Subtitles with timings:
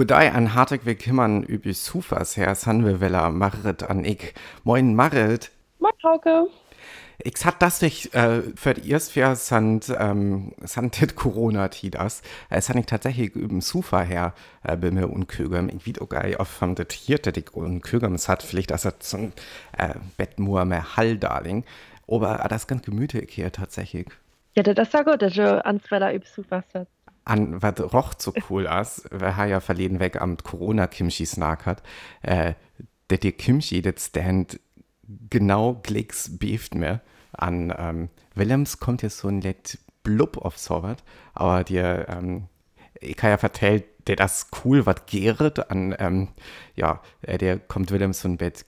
[0.00, 4.32] Gudai an hartig willkommen über Sufas her Sanwevella Marit an ich.
[4.64, 5.50] Moin Marit.
[5.78, 6.46] Moin Hauke.
[7.18, 12.22] Ich hat das nicht äh, für die erste sind ähm, sind Corona tidas.
[12.48, 14.32] Es hat ich tatsächlich über Sufa her
[14.62, 15.68] äh, bei mir und Kögem.
[15.68, 19.02] Ich wie auch auf von der Tierte die und Kögem es hat vielleicht das hat
[19.02, 19.32] so ein
[19.76, 21.64] äh, Bettmur mehr Hall darling.
[22.08, 24.06] Aber das ganz gemütlich hier tatsächlich.
[24.56, 26.99] Ja, das ist ja gut, dass du ans Wetter über Sufa setzt
[27.30, 31.66] an was roch so cool as wir ha ja verleden weg am corona kimchi snack
[31.66, 31.82] hat.
[32.22, 32.54] Äh,
[33.10, 34.60] der dir kimchi das stand
[35.30, 37.00] genau klicks beeft mir
[37.32, 41.02] an ähm, Willems kommt jetzt so ein let blub auf Sorbert
[41.34, 42.46] aber dir ähm,
[43.00, 46.28] ich kann ja vertellt der das cool was gäret an ähm,
[46.76, 48.64] ja äh, der kommt Willems so ein Bett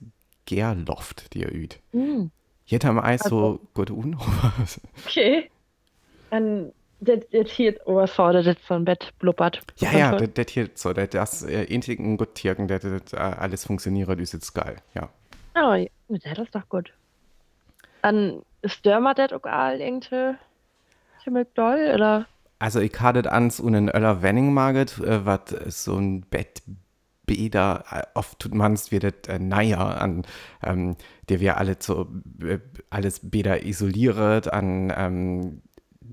[0.47, 1.81] Gerloft dir üt.
[1.92, 2.27] Mm.
[2.65, 4.17] Jetzt haben wir also, so gut un
[5.06, 5.51] okay.
[6.31, 9.61] Dann das hier überfordert das von Bett blubbert.
[9.77, 13.16] Ja, ja, das, das hier so, das, das äh, einzigen gut Tierken, das, das äh,
[13.16, 15.08] alles funktioniert, ist jetzt geil, ja.
[15.55, 16.92] Oh, ja, das ist doch gut.
[18.03, 20.34] Dann stürmt das auch all irgendwie
[21.23, 22.27] ziemlich doll, oder?
[22.58, 25.50] Also ich hatte ans und in Öller Wenning maget, äh, was
[25.84, 26.62] so ein Bett
[27.27, 30.25] Bäder, äh, oft tut man es wieder äh, naja, an
[30.62, 30.97] ähm,
[31.28, 32.08] der wir alle so
[32.42, 32.58] äh,
[32.91, 35.62] alles Bäder isoliert, an ähm,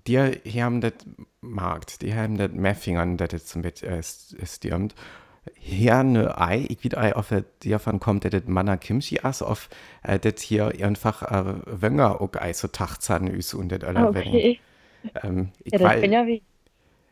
[0.09, 0.93] die haben das
[1.41, 4.95] markt, die haben das mehr Fingern, das jetzt zum Bett äh, stirbt.
[5.55, 9.69] Hier ne Ei, ich wieder Ei auf davon kommt, dass das Manna Kimchi as auf
[10.03, 14.59] äh, das hier einfach äh, Wönger auch Ei so Tachzahn ist und das alle okay.
[15.23, 16.43] Ähm, ich ja, weil, bin ja wie.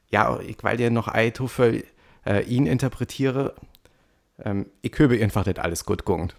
[0.09, 1.81] Ja, ich weil dir noch Ei für
[2.25, 3.55] äh, ihn interpretiere,
[4.43, 6.35] ähm, ich höre einfach das alles gut gungt.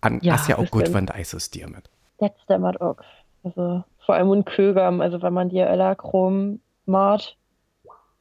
[0.00, 1.88] An ja, ja auch gut, wenn da Eis so stirbt.
[2.18, 2.96] Das stimmt auch.
[3.42, 7.36] Also vor allem un Kögam, also wenn man die Öller Chrom macht,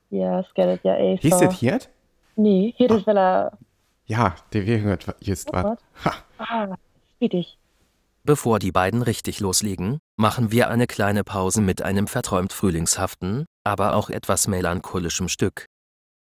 [0.10, 1.22] ja, es geht ja echt.
[1.22, 1.80] Hieß das hier?
[2.36, 3.58] Nee, hier ist weil er.
[4.06, 5.80] Ja, der hört jetzt was.
[6.40, 6.76] Ah,
[7.22, 7.58] richtig.
[8.26, 13.95] Bevor die beiden richtig loslegen, machen wir eine kleine Pause mit einem verträumt frühlingshaften, aber
[13.95, 15.67] auch etwas melancholischem Stück.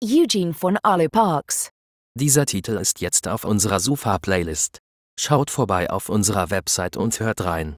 [0.03, 1.71] Eugene von Arlo Parks.
[2.13, 4.77] Dieser Titel ist jetzt auf unserer Sufa-Playlist.
[5.19, 7.75] Schaut vorbei auf unserer Website und hört rein.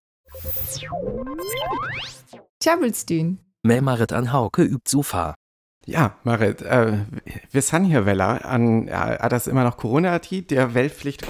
[2.59, 3.39] Tjabelstün.
[3.63, 5.35] Mehr Marit an Hauke übt Sofa.
[5.85, 7.05] Ja, Marit, äh,
[7.51, 11.25] wir sind hier Wella an, ja, das immer noch Corona-Ati, der Weltpflicht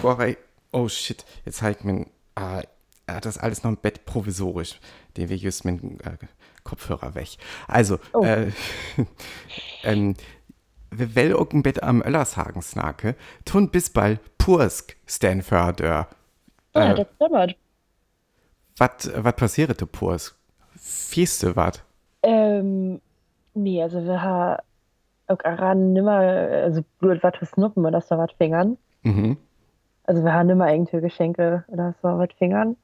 [0.72, 2.64] Oh shit, jetzt halt mir, äh,
[3.08, 4.80] hat das alles noch im Bett provisorisch.
[5.16, 6.18] Den wir just mit äh,
[6.64, 7.38] Kopfhörer weg.
[7.68, 8.24] Also, oh.
[8.24, 8.52] äh,
[9.84, 10.16] ähm,
[10.92, 15.82] wir will auch ein Bett am Öllershagen snake, tun bis bald Pursk Stanford.
[15.82, 17.56] Äh, ja, das stimmt.
[18.80, 20.38] Was passiert Purs?
[20.76, 21.84] Fieste was?
[22.24, 23.02] Ähm,
[23.54, 24.62] nee, also wir haben
[25.28, 28.78] auch daran nimmer, also was für Snuppen oder so was fingern.
[29.02, 29.38] Mhm.
[30.04, 32.78] Also wir haben nimmer irgendwie Geschenke oder so was fingern.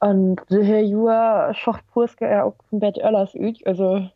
[0.00, 4.08] Und der Jua schocht Purske ja auch vom Bett Öllers üt, also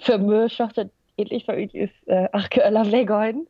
[0.00, 3.46] für mich schochtet ähnlich für üt ist äh, ach Öller weggehalten.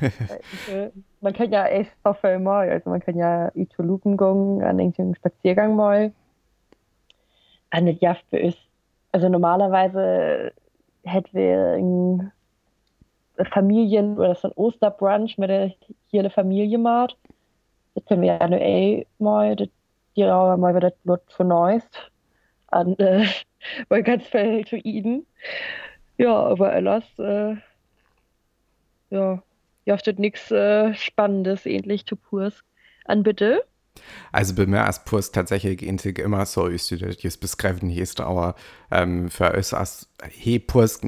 [1.20, 5.14] man kann ja echt auf mal, also man kann ja zu Lupen gehen, an irgendeinem
[5.14, 6.12] Spaziergang mal.
[7.70, 8.58] An das Jaft ist,
[9.12, 10.52] also normalerweise
[11.04, 12.32] hätten wir
[13.52, 15.72] Familien- oder so ein Osterbrunch mit der
[16.08, 17.16] hier eine Familie macht.
[17.94, 21.84] Das können wir ja nur eh mal, die auch mal wieder das für Neues.
[22.68, 23.26] An, äh,
[23.88, 25.26] mal ganz viel zu ihnen.
[26.18, 27.56] Ja, aber alles, äh,
[29.10, 29.42] ja,
[29.90, 32.62] jaftet nichts äh, Spannendes, ähnlich zu Purs.
[33.06, 33.64] An bitte?
[34.30, 36.92] Also bei mir ist Purs tatsächlich immer so ist,
[37.24, 38.54] das beschreiben ist, aber
[38.92, 41.00] ähm, für uns als he Purs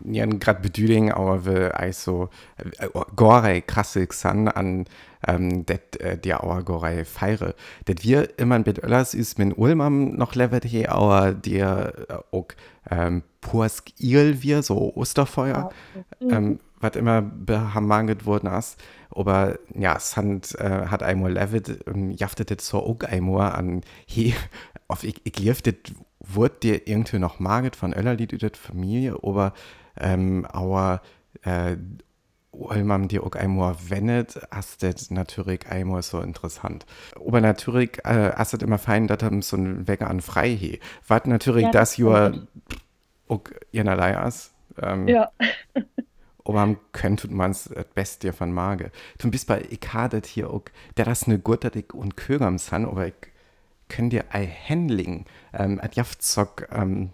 [0.00, 4.86] nicht gerade bedeutung, aber wir also äh, gore krasse san an
[5.28, 7.54] ähm, det äh, die auch gore feiere.
[7.86, 12.48] Det wir immer mit Öllers ist mit Ulm noch levet he, aber dir äh, auch
[12.90, 15.70] ähm, Purs il wir so Osterfeuer.
[16.20, 16.36] Ja.
[16.36, 18.78] Ähm, mhm was immer behamanget worden ist.
[19.10, 23.80] Aber ja, es hat, äh, hat einmal levet und jaftet das so auch einmal an,
[24.06, 24.34] hey,
[24.88, 25.74] auf ich, ich lief das
[26.20, 29.52] wurde dir irgendwie noch maget von Öllerlied über die Familie, aber
[29.98, 31.02] ähm, aber
[31.42, 31.76] äh,
[32.52, 36.86] weil man dir auch einmal wendet, ist das natürlich einmal so interessant.
[37.16, 40.78] Aber natürlich äh, ist es immer fein, dass man so ein Wecker an frei.
[41.08, 42.32] Was natürlich ja, das, das ja
[43.28, 43.42] auch
[43.74, 44.52] einerlei ist.
[44.80, 45.30] Ähm, ja.
[46.44, 48.90] aber könnte man es das Beste von Mage.
[49.18, 50.64] Zum bist bei ich hadet hier auch,
[50.96, 51.40] der das ne
[51.74, 53.14] ich und Kögam san, aber ich
[53.88, 57.10] könnt dir ein Handling, ähm, at jaft sock, ähm,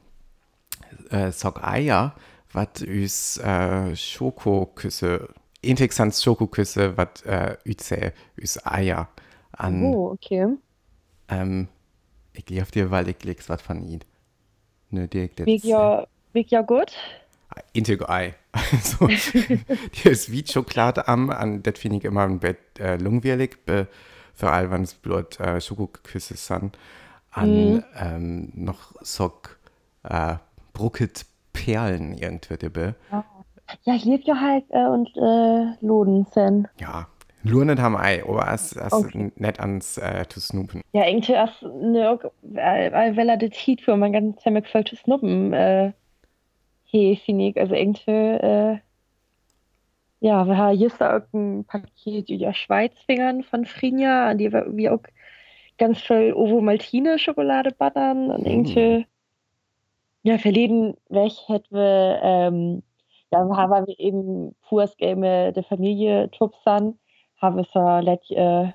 [1.11, 2.15] äh, sock Eier,
[2.53, 5.29] was üs äh, Schokoküsse,
[5.63, 9.09] interessant Schokoküsse, was äh, üze, üs Eier
[9.53, 9.85] an.
[9.85, 10.47] Oh, okay.
[11.29, 11.69] Ähm,
[12.33, 14.05] ich lief dir, weil ich leg's was von ihnen.
[14.91, 15.47] Ne, direkt jetzt.
[15.47, 16.93] Weg ja, weg ja gut.
[17.73, 18.35] Integ Ei.
[18.53, 23.59] Also, die ist wie Schokolade am, an, das finde ich immer ein Bett äh, langweilig,
[24.35, 26.77] vor allem wenn es bloß äh, Schokoküsse sind.
[27.33, 27.85] An mm.
[27.97, 29.33] ähm, noch so
[30.03, 30.35] äh,
[30.73, 32.95] brucket Perlen irgendwie dabei.
[33.13, 33.25] Ja,
[33.85, 36.69] ja hier ja halt äh, und äh, Loden sind.
[36.81, 37.07] Ja,
[37.43, 39.33] nur nicht am Ei, aber es ist okay.
[39.37, 40.83] nicht ans äh, zu snoopen.
[40.93, 44.97] Ja, irgendwie erst, ne, weil, weil er das Heat für man ganz ziemlich voll zu
[44.97, 45.93] snoppen, äh,
[46.91, 48.79] hey, finde ich, also irgendwie, äh,
[50.21, 55.03] ja, wir haben hier auch ein Paket über Schweizfingern von Frinja, an die wir, auch
[55.79, 59.05] ganz viel Ovo Maltine Schokolade buttern und irgendwie, mm.
[60.25, 62.83] ja, verleden weg hätten wir, ähm,
[63.31, 66.99] ja, haben wir eben pures Game der Familie Tupsan,
[67.41, 68.73] haben wir so let äh,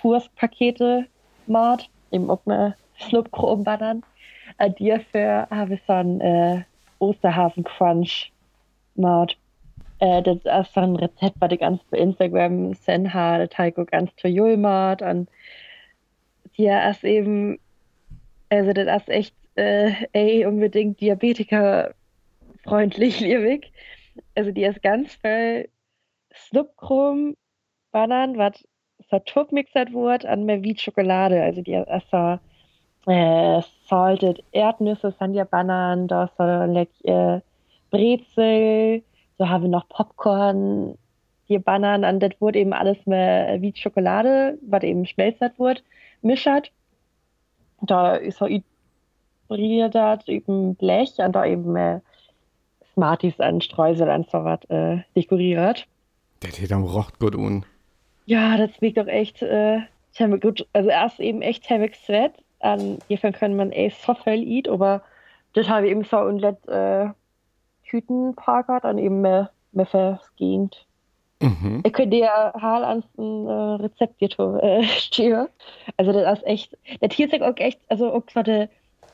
[0.00, 1.06] pures Pakete
[1.46, 4.02] gemacht, eben auch eine Snupkrom buttern.
[4.58, 6.62] Äh, dafür haben wir so ein, äh,
[6.98, 8.32] Osterhasen Crunch
[8.94, 9.38] gemacht.
[10.00, 13.48] Äh, das ist so ein Rezept, was ich ganz bei Instagram sehen habe.
[13.48, 15.02] Das habe ganz toll gemacht.
[15.02, 15.28] Und
[16.54, 17.58] ja, ist eben,
[18.48, 23.72] also das ist echt, äh, ey, unbedingt Diabetiker-freundlich, liebig.
[24.34, 25.68] Also die ist ganz voll
[26.34, 27.36] Snupkrum,
[27.90, 28.64] Bananen, was
[29.10, 29.18] so
[29.50, 31.42] mixert wurde, an mehr wie Schokolade.
[31.42, 32.38] Also die ist so
[33.08, 36.30] äh, salted Erdnüsse sind ja Bananen, da
[37.04, 37.40] äh,
[37.90, 39.02] Brezel,
[39.38, 40.98] so haben wir noch Popcorn,
[41.48, 45.80] die Bananen, und das wurde eben alles mehr wie Schokolade, was eben schmelzert wurde,
[46.20, 46.70] mischert.
[47.80, 52.00] Da ist so übriert eben Blech und da eben äh,
[52.92, 55.86] Smarties an Streusel und so was äh, dekoriert.
[56.42, 57.64] Der am rocht gut un.
[58.26, 59.78] Ja, das schmeckt doch echt äh,
[60.40, 60.66] gut.
[60.74, 65.02] Also erst eben echt ziemlich sweat an hierfür können man eh so viel eat, aber
[65.54, 67.08] das habe ich eben so und let äh,
[67.84, 70.86] Tüten parkert an eben mehr, mehr vergehend.
[71.40, 71.82] Mhm.
[71.84, 75.46] Ich könnte ja hal ans ein äh, Rezept hier äh, stehen.
[75.96, 78.68] Also das ist echt, der Tier auch echt, also auch so eine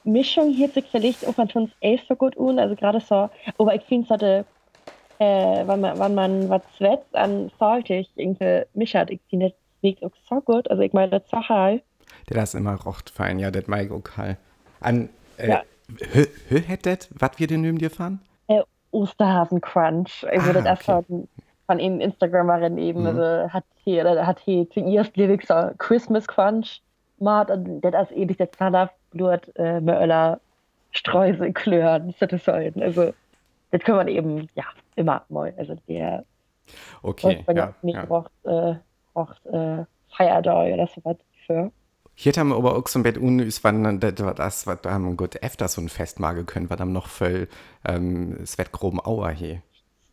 [0.05, 3.75] Mischung hier sich vielleicht auch man tun es so gut un, also gerade so, aber
[3.75, 4.45] ich finde so eine,
[5.19, 10.05] äh, wenn man, wenn man was zwetzt an saltig irgendwie mischert, ich finde das schmeckt
[10.05, 11.83] auch so gut, also ich meine, das so halt
[12.29, 14.03] der das immer rocht fein, ja, das mag ich auch.
[14.81, 15.63] An, äh, ja.
[16.13, 18.21] hö, hö hättet, was wir denn neben dir fahren?
[18.49, 20.27] Äh, Osterhasen Crunch.
[20.31, 21.03] Also, ah, das okay.
[21.07, 21.29] von,
[21.67, 23.07] von eben Instagramerin eben, mhm.
[23.07, 26.83] also, hat hier, hat hier zuerst Lyrics so Christmas Crunch
[27.19, 30.41] gemacht und das ist ähnlich der Zahnaf Blut, äh, Möller,
[30.93, 32.83] Streusel, Klören, sollen.
[32.83, 33.13] Also,
[33.71, 34.65] das kann man eben, ja,
[34.97, 35.53] immer mal.
[35.57, 36.25] Also, der,
[37.03, 38.05] okay, ja, nicht ja.
[38.05, 38.75] braucht, äh,
[39.13, 39.85] braucht, äh,
[40.17, 41.17] Feierdau oder so was
[41.47, 41.71] für.
[42.15, 45.43] Hier haben wir aber auch so ein bisschen unnüs, wann das, was da haben gut
[45.43, 47.49] öfter so ein Fest machen können, was dann noch voll,
[47.85, 49.63] ähm, es wird groben Auer hier.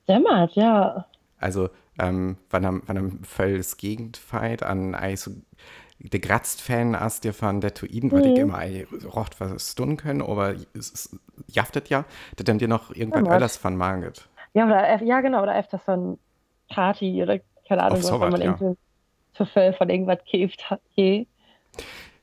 [0.08, 1.06] Dämmert, ja.
[1.38, 1.70] Also,
[2.00, 5.32] ähm, wann am, wann am voll das Gegendfight an, also,
[6.00, 8.14] der Gratzt-Fan aus dir von der Tuiden, mhm.
[8.14, 11.16] weil ich immer ein rocht was tun können, aber es
[11.48, 12.06] jaftet ja,
[12.36, 14.28] dass dann dir noch irgendwas anderes von maget.
[14.54, 16.18] Ja, oder, ja, genau, oder öfter so ein
[16.70, 18.48] Party oder keine Ahnung, was, wenn man ja.
[18.48, 18.78] irgendwie
[19.34, 20.82] zu viel von irgendwas käft hat.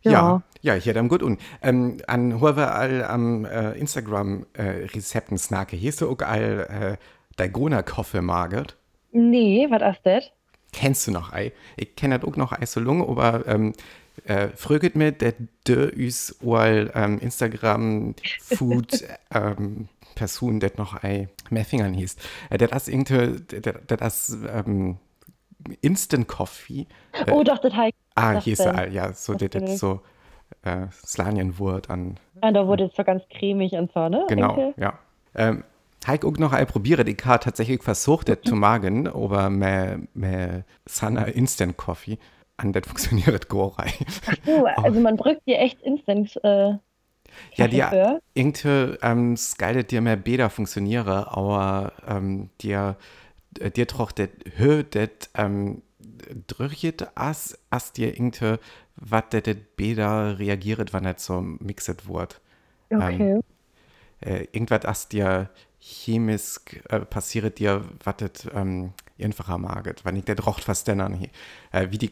[0.02, 0.12] Ja.
[0.12, 4.62] ja, ja, ich hätte am gut und ähm, an Huawei all am äh, Instagram äh,
[4.62, 5.76] Rezepten snake.
[5.76, 7.04] Hier ist du auch all äh,
[7.36, 8.76] Dalgona Koffe magert?
[9.12, 10.30] Nee, was ist das?
[10.72, 11.52] Kennst du noch ei?
[11.76, 13.72] Ich kenne das auch noch ei so lange, aber ähm,
[14.24, 15.34] äh, fröget mir, der
[15.66, 22.16] de üs all ähm, Instagram Food ähm, Person, der noch ei mehr Fingern hieß.
[22.50, 24.98] Äh, der das irgendwie, der das ähm,
[25.80, 26.86] Instant Coffee.
[27.12, 27.94] Äh, oh, doch, das heißt.
[28.18, 30.00] Ah, hieß er, ja, so, das, das so
[30.62, 32.18] äh, Slanienwurt an.
[32.42, 34.24] Ja, da wurde es so ganz cremig und so, ne?
[34.28, 34.74] Genau, Enkel?
[34.76, 34.98] ja.
[35.34, 35.64] Ähm,
[36.06, 40.64] Heik auch noch ein probiere die Karte tatsächlich versucht, das zu magen, aber mehr, mehr
[40.86, 42.18] Sana Instant Coffee.
[42.56, 43.92] An das funktioniert Gorei.
[44.46, 46.40] Oh, also man drückt dir echt Instant.
[46.42, 46.74] Äh,
[47.54, 47.84] ja, die
[48.34, 52.96] irgendwie ähm, skaliert dir mehr Bäder funktioniere, aber ähm, dir
[53.60, 55.82] Äh, dir troch det hö det ähm,
[56.46, 58.58] drückt as as dir irgendwie
[58.96, 62.40] wat det det beder reagiert wann net so mixet wort?
[62.90, 63.32] Okay.
[63.32, 63.42] ähm,
[64.20, 65.50] äh, irgendwas as dir
[65.80, 70.04] chemisch äh, passiert dir wattet ähm, einfacher maget?
[70.04, 71.28] Wann ich der drocht was denn an
[71.72, 72.10] äh, wie die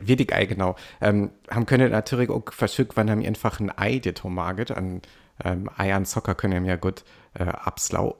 [0.00, 0.76] wie die Ei genau.
[1.00, 4.70] Ähm, haben können natürlich auch verschickt wann haben einfach ein Ei dir maget.
[4.70, 5.02] An
[5.44, 7.04] ähm, Eiern Zocker können ja gut
[7.34, 8.16] äh, abslau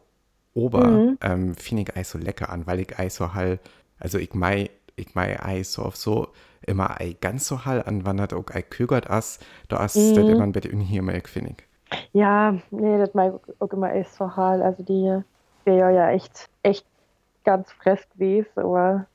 [0.54, 1.18] Ober mhm.
[1.20, 3.58] ähm, finde ich Eis so lecker an, weil ich Eis so hall,
[3.98, 6.28] also ich mei, ich mei Eis so auf so
[6.66, 10.14] immer ei ganz so hall anwandert, auch ei kögert as, da as mhm.
[10.14, 11.98] das immer ein bisschen unhimmelig, finde ich.
[12.12, 15.20] Ja, nee, das mei auch immer Eis so hall, also die
[15.64, 16.86] wäre ja echt, echt
[17.44, 19.06] ganz frisch gewesen, aber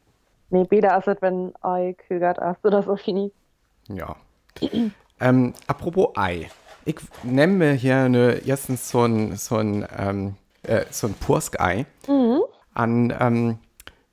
[0.49, 3.95] nee, besser als wenn ei kögert as oder so, finde ich.
[3.95, 4.15] Ja.
[5.19, 6.49] ähm, apropos Ei.
[6.85, 12.41] Ich nehme hier eine, erstens so ein, so ein, ähm, äh, so ein Pursk-Ei mhm.
[12.73, 13.59] an, ähm,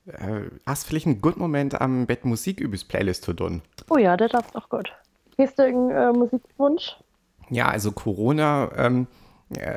[0.07, 3.61] äh, hast vielleicht einen guten Moment am Bett Musik übers Playlist zu tun?
[3.89, 4.91] Oh ja, das ist doch gut.
[5.37, 6.97] Hast du irgendeinen äh, Musikwunsch?
[7.49, 9.07] Ja, also Corona ähm,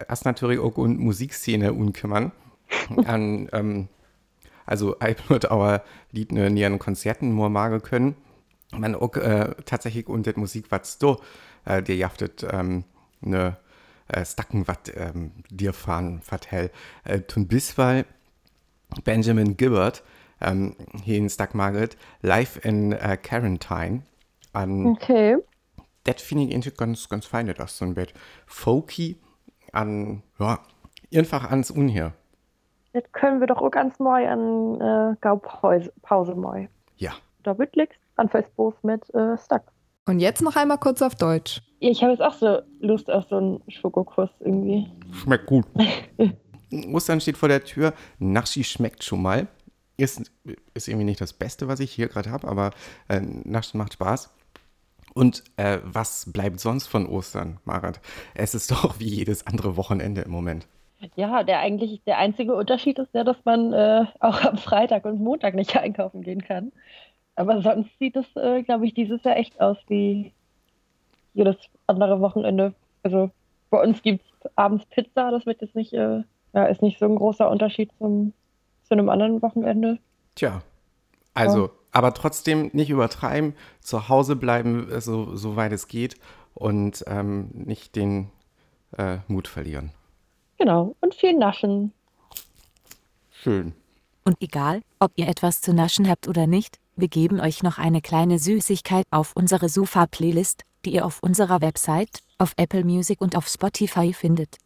[0.09, 2.33] hast natürlich auch eine Musikszene unkümmern.
[3.05, 3.89] an, ähm,
[4.67, 5.83] also ich würde aber
[6.13, 8.17] Lied in ihren Konzerten nur magen können.
[8.73, 11.17] Man auch äh, tatsächlich unter Musik, was du
[11.65, 12.85] äh, dir jaftet, ähm,
[13.21, 13.57] ne
[14.07, 16.71] äh, Stacken, was ähm, dir fahren, vertell.
[17.05, 18.05] Äh, tun bisweilen
[19.05, 20.03] Benjamin Gibbard,
[20.41, 24.03] ähm, hier in Stack Margaret, live in äh, Quarantine.
[24.53, 25.37] An, okay.
[26.05, 28.15] Das finde ich irgendwie ganz, ganz fein, das so ein Bett.
[28.47, 29.21] Folky
[29.73, 30.59] an, ja,
[31.15, 32.15] einfach ans Unhier.
[32.93, 36.69] Das können wir doch auch ganz neu an äh, Gaupause mal.
[36.97, 37.13] Ja.
[37.45, 39.63] Da wird liegst an Facebook mit äh, Stack.
[40.07, 41.63] Und jetzt noch einmal kurz auf Deutsch.
[41.79, 44.91] Ich habe jetzt auch so Lust auf so einen Schokokuss irgendwie.
[45.13, 45.65] Schmeckt gut.
[46.93, 47.95] Ostern steht vor der Tür.
[48.19, 49.47] Naschi schmeckt schon mal.
[50.01, 50.33] Ist,
[50.75, 52.71] ist irgendwie nicht das Beste, was ich hier gerade habe, aber
[53.09, 54.33] äh, Naschen macht Spaß.
[55.15, 58.01] Und äh, was bleibt sonst von Ostern, Marat?
[58.35, 60.67] Es ist doch wie jedes andere Wochenende im Moment.
[61.17, 65.21] Ja, der eigentlich der einzige Unterschied ist ja, dass man äh, auch am Freitag und
[65.21, 66.73] Montag nicht einkaufen gehen kann.
[67.37, 70.33] Aber sonst sieht es, äh, glaube ich, dieses Jahr echt aus wie
[71.33, 72.75] jedes andere Wochenende.
[73.03, 73.31] Also
[73.71, 77.07] bei uns gibt es abends Pizza, das wird jetzt nicht, äh, ja, ist nicht so
[77.07, 78.33] ein großer Unterschied zum,
[78.91, 79.99] zu einem anderen Wochenende.
[80.35, 80.63] Tja,
[81.33, 81.71] also, ja.
[81.93, 86.17] aber trotzdem nicht übertreiben, zu Hause bleiben, so, so weit es geht
[86.55, 88.31] und ähm, nicht den
[88.99, 89.93] äh, Mut verlieren.
[90.59, 91.93] Genau, und viel naschen.
[93.31, 93.75] Schön.
[94.25, 98.03] Und egal, ob ihr etwas zu naschen habt oder nicht, wir geben euch noch eine
[98.03, 103.47] kleine Süßigkeit auf unsere Sufa-Playlist, die ihr auf unserer Website, auf Apple Music und auf
[103.47, 104.57] Spotify findet.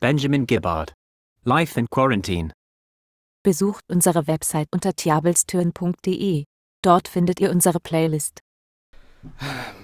[0.00, 0.94] Benjamin Gibbard.
[1.44, 2.50] Life in Quarantine.
[3.44, 6.44] Besucht unsere Website unter tiabelstürn.de.
[6.82, 8.40] Dort findet ihr unsere Playlist.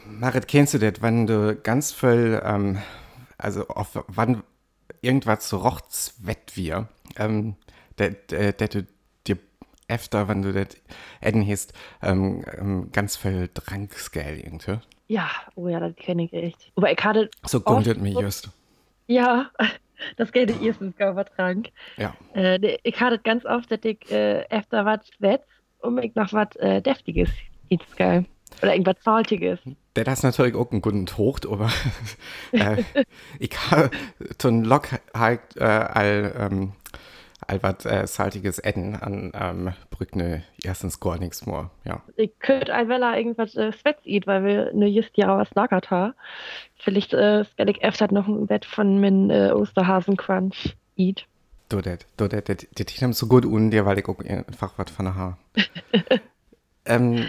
[0.06, 2.78] Marit, kennst du das, wenn du ganz voll, ähm,
[3.38, 4.42] also auf wann
[5.02, 7.56] irgendwas so rochts wett wir, ähm,
[7.96, 8.16] dass
[8.70, 8.86] du
[9.88, 10.76] öfter, wenn du das
[11.20, 14.78] Eden hast, ähm, ähm, ganz viel Drankskell irgendwie.
[15.08, 16.70] Ja, oh ja, das kenne ich echt.
[16.76, 17.28] Aber ich hatte.
[17.44, 18.50] So es mir just.
[19.08, 19.50] Ja,
[20.16, 20.94] das kenne ich erstens
[21.36, 21.68] Trank.
[21.96, 22.14] Ja.
[22.34, 25.44] Äh, ich hatte ganz oft, dass ich äh, öfter was wetz,
[25.80, 27.30] um ich noch was äh, Deftiges
[27.68, 28.24] ist geil.
[28.62, 29.58] Oder irgendwas Saltiges.
[29.96, 31.70] Der ist natürlich auch ein guten Tocht, aber
[32.52, 32.82] äh,
[33.38, 33.90] ich habe
[34.40, 36.72] so ein Lok halt äh, all, ähm,
[37.50, 41.70] Albert äh, saltiges Essen an ähm, Brückne erstens gar nichts mehr.
[41.84, 42.00] Ja.
[42.14, 46.14] Ich könnte einmal irgendwas äh, Svets eat, weil wir ne just Jahr was lagert haben.
[46.76, 51.26] Vielleicht äh, ich öfter noch ein Bett von min äh, Osterhasen-Crunch eat.
[51.68, 54.90] Du, das, du, das, das haben so gut un dir, weil ich auch einfach was
[54.90, 55.38] von der Haar.
[56.84, 57.26] ähm,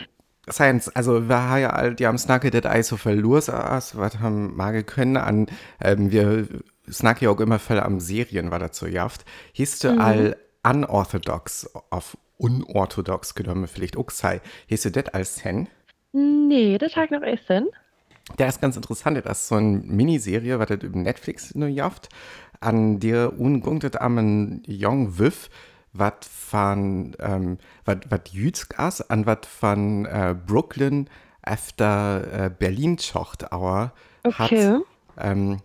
[0.50, 3.54] Science, also wir haben ja all, die haben Snacke das Eis so verloren,
[3.96, 5.48] was haben wir können an,
[5.80, 6.48] ähm, wir
[6.92, 9.26] snack ja auch immer voll am Serien, war dazu jaft.
[9.56, 10.00] Du mhm.
[10.02, 14.42] all unorthodox, auf unorthodox genommen vielleicht auch sei.
[14.70, 15.68] Du das als Hen?
[16.14, 17.68] Nee, das hat noch essen.
[18.38, 22.10] Der ist ganz interessant, das ist so eine Miniserie, was das über Netflix nur jaft,
[22.60, 25.50] an der ungunktet am Young Wiff,
[25.94, 31.10] was von, ähm, was jüdsk as, an was von äh, Brooklyn
[31.42, 33.94] efter äh, Berlin schocht, aber
[34.24, 34.68] okay.
[34.68, 34.82] hat,
[35.18, 35.58] ähm,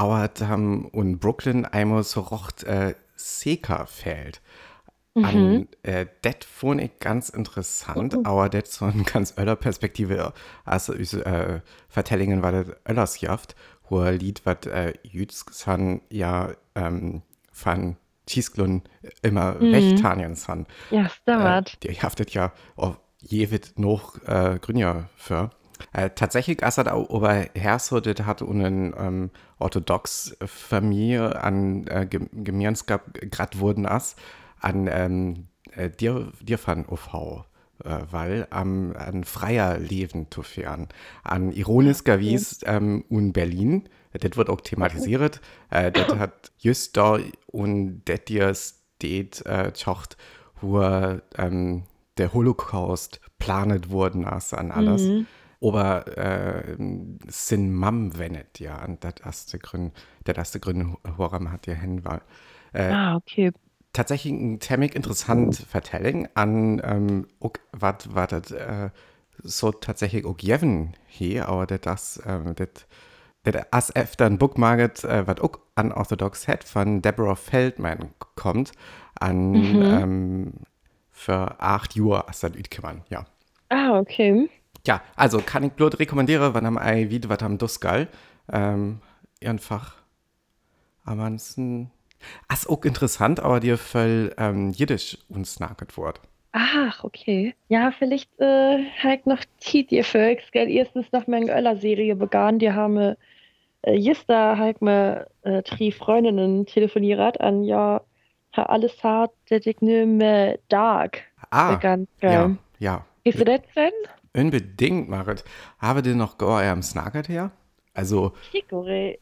[0.00, 4.40] auert haben und Brooklyn einmal so rocht äh, Seka fällt.
[5.14, 5.24] Mhm.
[5.24, 8.24] An äh, det fand ich ganz interessant, mhm.
[8.24, 10.32] aber das so eine ganz öller Perspektive,
[10.64, 13.54] also äh, Vertellingen war das öllers jaft,
[13.88, 15.52] wo ein Lied, was äh, Jüdsk
[16.10, 18.82] ja ähm, von Tisklun
[19.22, 19.74] immer mhm.
[19.74, 20.66] recht tanien san.
[20.90, 21.74] Ja, stimmt.
[21.84, 25.50] Äh, die haftet ja auf jewit noch äh, Grünja für.
[25.92, 26.62] Äh, tatsächlich
[27.54, 32.90] Herso, das hat eine ähm, orthodox Familie an äh, Gemeinschaft
[33.30, 34.16] gerade wurden as
[34.60, 37.44] an ähm, äh, dir, dir von OV
[37.84, 40.88] äh, weil am an freier Leben zu fern.
[41.22, 42.22] An ironisker okay.
[42.22, 48.24] Wies ähm, in Berlin, das wird auch thematisiert, äh, das hat just da und das
[48.26, 50.16] dir steht, äh, chocht,
[50.60, 50.82] wo
[51.38, 51.84] ähm,
[52.18, 55.02] der Holocaust planet worden ist an alles.
[55.02, 55.26] Mhm.
[55.62, 56.76] Aber äh,
[57.28, 59.92] sind Mam wennet, ja, und das erste Grund,
[60.26, 62.22] der erste Grund, warum hat ihr hin war.
[62.72, 63.52] Äh, ah, okay
[63.92, 67.26] tatsächlich ein ziemlich interessant Vertelling an ähm,
[67.72, 68.90] was was das äh,
[69.42, 72.86] so tatsächlich auch geben hier, aber das ähm, das
[73.42, 78.72] das as öfter ein Bookmarket, äh, was auch an Orthodox hat von Deborah Feldman kommt,
[79.18, 79.82] an mhm.
[79.82, 80.52] ähm,
[81.10, 82.52] für acht Uhr als das
[82.82, 83.24] man, ja.
[83.70, 84.48] Ah, okay.
[84.86, 88.08] Ja, also kann ich bloß rekommandieren, wenn am Ei wieder was am Duskal.
[88.52, 89.00] Ähm,
[89.44, 89.94] einfach
[91.04, 91.90] am ansonsten
[92.48, 96.20] das ist auch interessant, aber dir voll ähm, Jiddisch uns naget Wort.
[96.52, 97.54] Ach, okay.
[97.68, 100.68] Ja, vielleicht äh, halt noch Tiet ihr Völks, gell?
[100.68, 102.96] Erstens noch meine Öller-Serie begann, die haben
[103.82, 108.02] äh, Jista halt mir äh, drei Freundinnen telefoniert an, ja,
[108.52, 111.22] alles hat, der ich nehme Dark.
[111.50, 113.06] Ah, begann, ja, ja.
[113.22, 113.92] Ist das denn?
[114.34, 115.44] Unbedingt, Marit.
[115.78, 117.50] Habe dir noch gar am Snacket her?
[117.94, 119.18] Also, Chicore.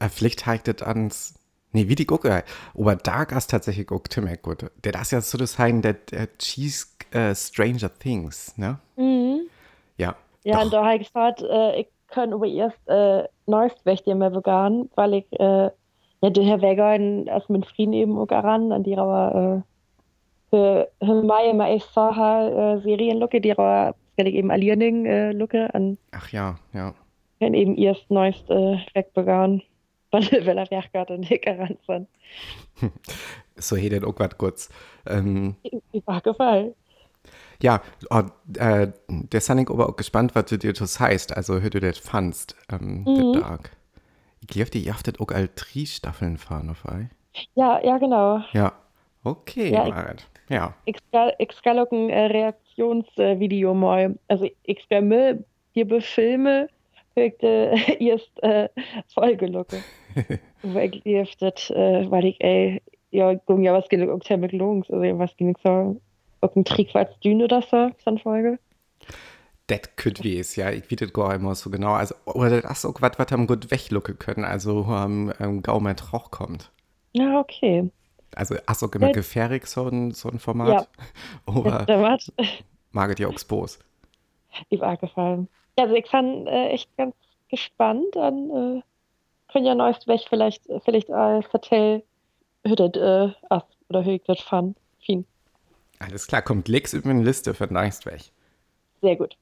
[0.00, 1.34] Äh, Pflicht haltet ans
[1.74, 2.44] Nee, wie die gucke.
[2.78, 4.70] Aber da ist tatsächlich auch ziemlich gut.
[4.84, 8.78] Der das ja so das sein, der, der Cheese uh, Stranger Things, ne?
[8.96, 9.40] Mhm.
[9.98, 10.14] Ja.
[10.44, 10.64] Ja, doch.
[10.64, 14.88] und da habe ich gesagt, äh, ich kann aber erst äh, neuest Wächter mehr vegan,
[14.94, 15.70] weil ich, äh,
[16.20, 20.88] ja, der Herr Vegan erst mit Frieden eben auch ran, an die aber, äh, für,
[21.04, 25.74] für mich immer echt so äh, Serien lucke, die aber, ich eben Aliening äh, lucke,
[25.74, 25.98] an.
[26.12, 26.94] Ach ja, ja.
[27.40, 29.62] Wenn eben erst neuest äh, wegbegann
[30.44, 32.06] weil er werkte nicht ran
[33.56, 34.68] Så har det auch was kurz.
[35.06, 35.56] Ähm,
[35.92, 36.74] ich war gefallen.
[37.62, 38.22] Ja, oh,
[38.58, 41.80] äh, der sind ich aber auch gespannt, was du dir das heißt, also wie du
[41.80, 43.32] das fandst, ähm, mhm.
[43.32, 43.76] der Tag.
[44.40, 47.08] Ich glaube, die jaftet auch all drei Staffeln fahren, auf.
[47.54, 48.40] Ja, ja, genau.
[48.52, 48.72] Ja,
[49.24, 49.84] okay, ja.
[49.84, 50.26] Right.
[50.48, 50.74] Ja.
[51.12, 56.68] Auch ein äh, Reaktionsvideo mal, also ich kann mir die Filme
[57.14, 58.68] wirkte erst äh,
[59.12, 59.78] Folgelocke.
[60.62, 64.90] Weil ich das, äh, weil ich, ey, ja, ging ja was ging auch mit Lungs,
[64.90, 66.00] also was ging so,
[66.40, 68.58] ob ein Trick war Düne oder so, so Folge.
[69.66, 71.92] Das könnte wie es, ja, ich weiß gar immer so genau.
[71.92, 75.62] Also, oder das ist auch was, was am gut weglucken können, also wo am ähm,
[75.62, 76.70] Gaumen Rauch kommt.
[77.12, 77.90] Ja, okay.
[78.36, 80.88] Also, hast du immer gefährlich so ein, so ein Format?
[81.46, 81.52] Ja.
[81.54, 82.18] Oder
[82.92, 83.78] mag ich dir auch Spos?
[84.68, 85.48] Ich war gefallen.
[85.76, 87.14] Also ich fand äh, echt ganz
[87.50, 88.82] gespannt an äh,
[89.52, 92.02] können ja neuest weg vielleicht vielleicht äh, vertell
[92.64, 95.24] hüdet äh, as oder hüdet fun fin.
[95.98, 98.22] Alles klar, kommt Licks über eine Liste für neuest weg.
[99.00, 99.36] Sehr gut.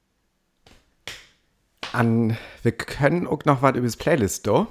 [1.93, 4.67] An, wir können auch noch was über das Playlist do.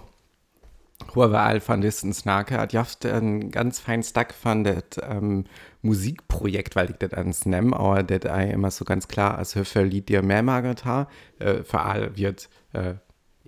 [1.15, 5.45] Huawei von Distance Nake hat jaft einen ganz feinen Stack von das ähm,
[5.81, 10.09] Musikprojekt, weil ich das ans nehme, aber das immer so ganz klar als Höfer Lied
[10.09, 11.07] dir mehr magert ha,
[11.39, 12.95] äh, für all wird äh,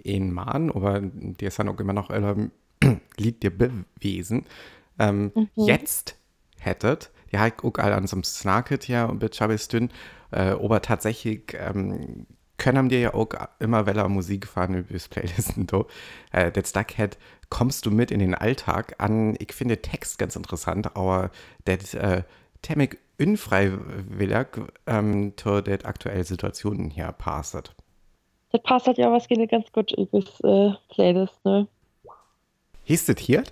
[0.05, 2.51] ein Mann, aber der ist dann auch immer noch ein
[3.17, 4.45] Lied dir bewesen.
[4.99, 5.49] Ähm, mhm.
[5.55, 6.15] Jetzt
[6.59, 9.89] hättet, die hat auch all an so einem Snacket ja und mit Chabestün,
[10.31, 12.25] äh, aber tatsächlich ähm,
[12.57, 15.87] können dir ja auch immer weller Musik fahren über das Playlisten do.
[16.31, 17.17] Äh, das Stack hat
[17.53, 21.29] kommst du mit in den Alltag an, ich finde Text ganz interessant, aber
[21.65, 22.23] das äh,
[22.63, 24.47] ziemlich unfreiwillig
[24.87, 27.75] ähm, zu der aktuellen Situation hier passt.
[28.51, 31.67] Das passt halt ja was geht ganz gut übers äh, Playlist, ne?
[32.85, 33.43] Hieß das hier?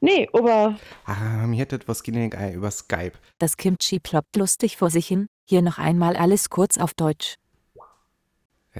[0.00, 0.76] Nee, aber.
[1.04, 3.12] Ah, mir hättet was ging über Skype.
[3.38, 5.28] Das Kimchi ploppt lustig vor sich hin.
[5.44, 7.36] Hier noch einmal alles kurz auf Deutsch.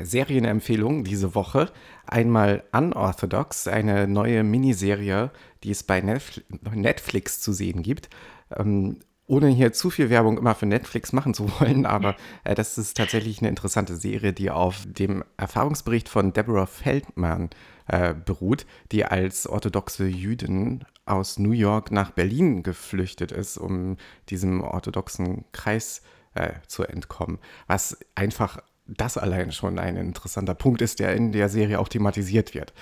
[0.00, 1.70] Serienempfehlung diese Woche.
[2.06, 5.30] Einmal Unorthodox, eine neue Miniserie,
[5.62, 8.08] die es bei Netflix zu sehen gibt.
[8.56, 12.78] Ähm, ohne hier zu viel Werbung immer für Netflix machen zu wollen, aber äh, das
[12.78, 17.50] ist tatsächlich eine interessante Serie, die auf dem Erfahrungsbericht von Deborah Feldman
[17.86, 23.96] äh, beruht, die als orthodoxe Jüdin aus New York nach Berlin geflüchtet ist, um
[24.30, 26.02] diesem orthodoxen Kreis
[26.34, 27.38] äh, zu entkommen.
[27.66, 32.54] Was einfach das allein schon ein interessanter Punkt ist, der in der Serie auch thematisiert
[32.54, 32.72] wird.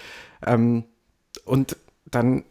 [0.45, 0.85] Ähm,
[1.45, 2.45] und dann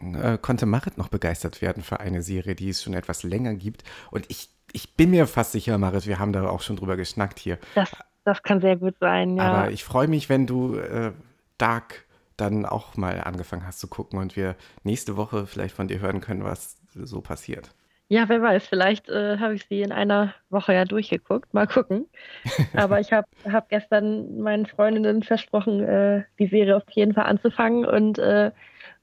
[0.00, 3.84] äh, konnte Marit noch begeistert werden für eine Serie, die es schon etwas länger gibt.
[4.10, 7.38] Und ich, ich bin mir fast sicher, Marit, wir haben da auch schon drüber geschnackt
[7.38, 7.58] hier.
[7.74, 7.90] Das,
[8.24, 9.44] das kann sehr gut sein, ja.
[9.44, 11.12] Aber ich freue mich, wenn du äh,
[11.58, 12.04] Dark
[12.36, 16.20] dann auch mal angefangen hast zu gucken und wir nächste Woche vielleicht von dir hören
[16.20, 17.70] können, was so passiert.
[18.08, 21.52] Ja, wer weiß, vielleicht äh, habe ich sie in einer Woche ja durchgeguckt.
[21.52, 22.06] Mal gucken.
[22.74, 27.84] Aber ich habe hab gestern meinen Freundinnen versprochen, äh, die Serie auf jeden Fall anzufangen
[27.84, 28.52] und äh,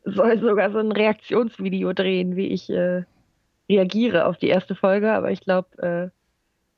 [0.05, 3.03] soll sogar so ein Reaktionsvideo drehen, wie ich äh,
[3.69, 5.11] reagiere auf die erste Folge.
[5.11, 6.09] Aber ich glaube, äh,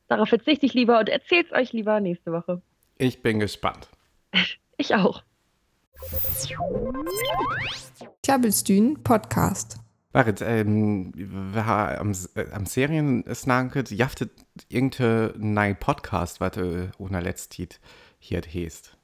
[0.08, 2.60] darauf verzichte ich lieber und erzähle es euch lieber nächste Woche.
[2.98, 3.88] Ich bin gespannt.
[4.76, 5.22] ich auch.
[8.22, 9.85] Klabbelstühn Podcast.
[10.16, 14.30] Marit, ähm, wir haben am, äh, am Serien snanket, jaftet
[14.70, 17.80] irgendein neuer Podcast, was du ohne letztit
[18.18, 18.96] hier heißt.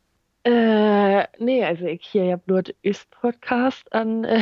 [0.45, 4.41] Äh, nee, also ich hier ja bloß ist Podcast an äh,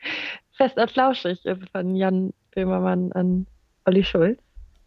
[0.58, 3.46] Fest und Flauschig, also von Jan Böhmermann an
[3.86, 4.38] Olli Schulz.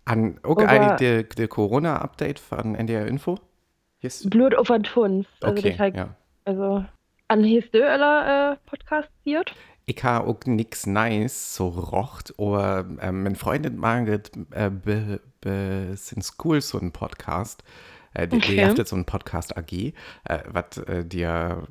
[0.06, 0.58] An auch
[0.98, 3.40] der, der Corona-Update von NDR Info?
[4.00, 4.30] Yes.
[4.30, 5.26] Blut auf den Tuns.
[5.42, 6.16] Also okay, halt, ja.
[6.44, 6.86] Also
[7.30, 9.56] an Hesdöler äh, Podcast wird
[9.86, 15.92] ich habe auch nichts nice so rocht, aber ähm, mein Freundin Margaret äh, be, be,
[15.96, 17.64] sind cool so ein Podcast.
[18.14, 18.56] Äh, die, okay.
[18.56, 19.94] die hat jetzt so ein Podcast AG, äh,
[20.48, 21.68] was äh, dir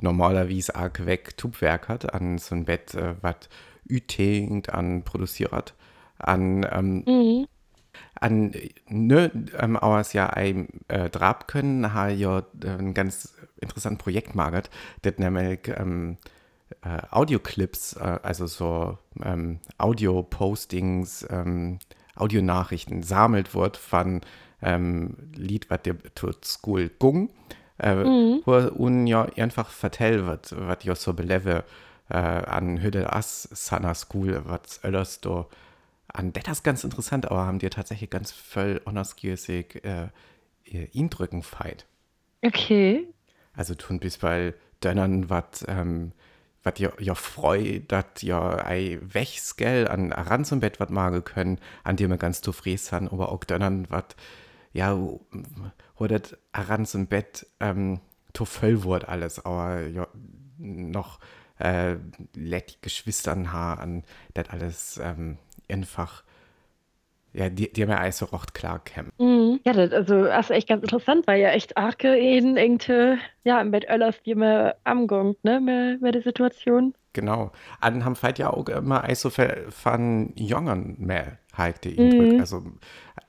[0.00, 3.36] normalerweise auch weg Tubwerk hat, an so ein Bett, äh, was
[3.88, 5.74] ütingt an produziert,
[6.18, 7.46] an ähm, mhm.
[8.20, 8.54] an
[8.88, 14.02] ne, ähm, aber es ja ein äh, Drab können, ha ja äh, ein ganz interessantes
[14.04, 14.68] Projekt magert,
[15.02, 16.18] das nämlich ähm,
[16.82, 21.78] äh, Audioclips, äh, also so ähm, Audio-Postings, ähm,
[22.14, 24.20] Audionachrichten sammelt wird von
[24.60, 27.30] ähm, Lied, was der tut School gung,
[27.78, 28.42] äh, mhm.
[28.44, 31.64] wo un ja einfach vertell wird, was ja so beleve
[32.08, 35.46] äh, an Hüde as Sana School, was öllers do
[36.08, 40.08] an das ganz interessant, aber haben dir tatsächlich ganz voll honorsgiersig äh,
[40.92, 41.86] Indrücken feit.
[42.42, 43.06] Okay.
[43.54, 46.12] Also tun bis bei Dönnern, was ähm,
[46.62, 51.22] was ja, ja freu, dass ja ei wächs, gell, an ran zum Bett wat mage
[51.22, 54.04] können, an dem wir ganz zufrieden sind, aber auch dann was,
[54.72, 54.98] ja,
[55.96, 56.20] oder
[56.52, 58.00] ran zum Bett, ähm,
[58.32, 60.06] to voll wurde alles, aber ja,
[60.58, 61.20] noch,
[61.58, 61.96] äh,
[62.34, 66.22] lädt Geschwistern an, das alles, ähm, einfach,
[67.32, 69.10] ja, die, die haben ja alles so klar kennen.
[69.18, 69.60] Mhm.
[69.64, 73.62] Ja, das also, das ist echt ganz interessant, weil ja echt arke in irgendwie, ja,
[73.64, 76.94] mit Öllers, die mir amgongt, ne, mit, mit der Situation.
[77.12, 77.52] Genau.
[77.80, 82.00] An haben vielleicht ja auch immer so von Jungen mehr halt die.
[82.00, 82.40] Mhm.
[82.40, 82.62] Also,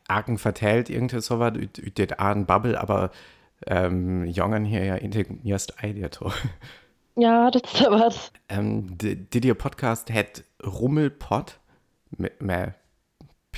[0.07, 3.11] Arken vertellt irgendwie so was, ütet an Bubble, aber
[3.67, 6.31] ähm, Jungen hier ja integrierst Idea to.
[7.15, 8.31] Ja, das ist was.
[8.47, 9.15] Ähm, die,
[9.55, 11.59] Podcast hat Rummelpott
[12.17, 12.75] mit mehr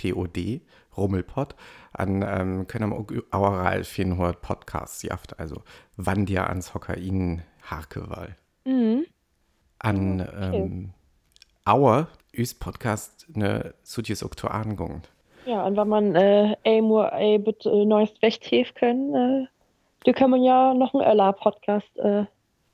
[0.02, 0.62] POD,
[0.98, 1.56] Rummelpott,
[1.94, 5.64] an ähm, können wir auch vielen Podcasts jaft, also
[5.98, 8.36] wann dir ans Hockerin Harkewal.
[8.66, 9.06] Mhm.
[9.80, 10.58] An okay.
[10.58, 10.94] ähm,
[11.66, 15.02] Auer ist Podcast ne Sudjes Oktoangung.
[15.46, 19.48] Ja, und wenn man äh, äh, bitte äh, neues Recht hef können, äh,
[20.06, 22.26] da kann man ja noch einen Öller-Podcast äh,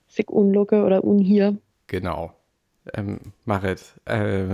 [0.08, 1.58] sich unlucke oder unhier.
[1.88, 2.34] Genau.
[2.94, 4.46] Ähm, Marit, äh,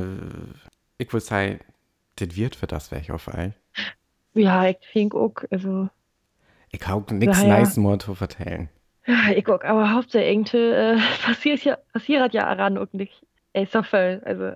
[0.97, 1.59] ich würde sagen,
[2.15, 3.53] das wird für das welch auf ein.
[4.33, 5.89] Ja, ich denke auch, also.
[6.71, 8.69] Ich hab nichts ja, nice mehr zu vertellen.
[9.05, 13.65] Ja, ich guck, aber hauptsächlich irgendwie äh, passiert ja, passiert ja ran und nicht, ey,
[13.65, 14.53] so viel, also,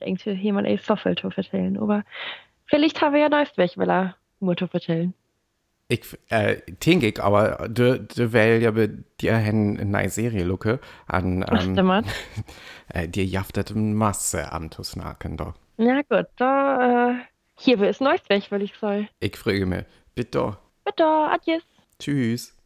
[0.00, 2.04] irgendwie jemand, ey, so viel zu vertellen, aber
[2.66, 5.14] vielleicht haben wir ja nice weg, weil er nur zu vertellen.
[5.88, 8.88] Ich, äh, denke ich, aber du, du will ja bei
[9.20, 12.04] dir eine neue Serie lucke an, ähm,
[12.88, 15.54] äh, dir jaftet Masse am Tusnaken doch.
[15.76, 17.14] Ja gut, da äh,
[17.58, 19.08] hier ist Neues weg, würde ich sagen.
[19.20, 19.84] Ich frage mich.
[20.14, 20.56] Bitte.
[20.84, 21.62] Bitte, adios.
[21.98, 22.56] Tschüss.